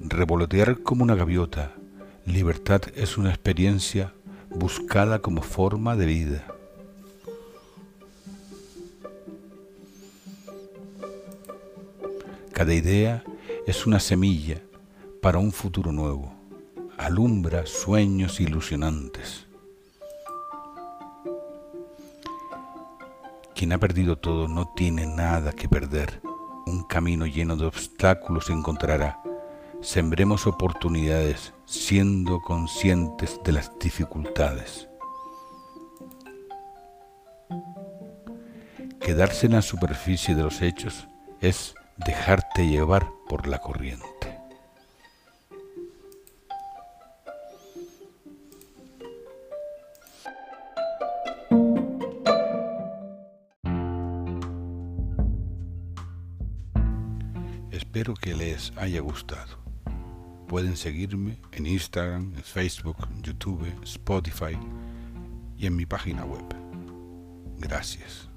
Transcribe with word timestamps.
revolotear 0.00 0.82
como 0.82 1.04
una 1.04 1.14
gaviota, 1.14 1.72
libertad 2.26 2.82
es 2.94 3.18
una 3.18 3.30
experiencia 3.30 4.12
buscada 4.50 5.20
como 5.20 5.42
forma 5.42 5.96
de 5.96 6.06
vida. 6.06 6.46
Cada 12.52 12.72
idea 12.72 13.24
es 13.66 13.86
una 13.86 13.98
semilla 13.98 14.62
para 15.20 15.38
un 15.38 15.52
futuro 15.52 15.90
nuevo. 15.90 16.32
Alumbra 16.96 17.66
sueños 17.66 18.40
ilusionantes. 18.40 19.46
Quien 23.54 23.72
ha 23.72 23.78
perdido 23.78 24.16
todo 24.16 24.46
no 24.46 24.72
tiene 24.76 25.06
nada 25.06 25.52
que 25.52 25.68
perder 25.68 26.20
un 26.66 26.82
camino 26.82 27.26
lleno 27.26 27.56
de 27.56 27.66
obstáculos 27.66 28.50
encontrará. 28.50 29.20
Sembremos 29.84 30.46
oportunidades 30.46 31.52
siendo 31.66 32.40
conscientes 32.40 33.38
de 33.44 33.52
las 33.52 33.70
dificultades. 33.78 34.88
Quedarse 38.98 39.44
en 39.44 39.52
la 39.52 39.60
superficie 39.60 40.34
de 40.34 40.42
los 40.42 40.62
hechos 40.62 41.06
es 41.42 41.74
dejarte 41.98 42.66
llevar 42.66 43.10
por 43.28 43.46
la 43.46 43.58
corriente. 43.58 44.40
Espero 57.70 58.14
que 58.14 58.34
les 58.34 58.72
haya 58.78 59.00
gustado. 59.00 59.63
Pueden 60.54 60.76
seguirme 60.76 61.36
en 61.50 61.66
Instagram, 61.66 62.32
Facebook, 62.34 63.08
YouTube, 63.24 63.66
Spotify 63.82 64.56
y 65.58 65.66
en 65.66 65.74
mi 65.74 65.84
página 65.84 66.24
web. 66.24 66.44
Gracias. 67.58 68.28